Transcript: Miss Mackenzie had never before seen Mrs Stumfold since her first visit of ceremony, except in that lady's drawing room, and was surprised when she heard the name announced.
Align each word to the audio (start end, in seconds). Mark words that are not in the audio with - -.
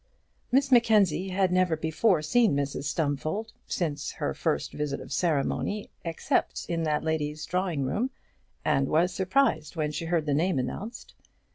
Miss 0.51 0.71
Mackenzie 0.71 1.27
had 1.29 1.51
never 1.51 1.77
before 1.77 2.23
seen 2.23 2.55
Mrs 2.55 2.85
Stumfold 2.85 3.53
since 3.67 4.13
her 4.13 4.33
first 4.33 4.73
visit 4.73 4.99
of 4.99 5.13
ceremony, 5.13 5.91
except 6.03 6.65
in 6.67 6.81
that 6.85 7.03
lady's 7.03 7.45
drawing 7.45 7.83
room, 7.83 8.09
and 8.65 8.87
was 8.87 9.13
surprised 9.13 9.75
when 9.75 9.91
she 9.91 10.05
heard 10.05 10.25
the 10.25 10.33
name 10.33 10.57
announced. 10.57 11.13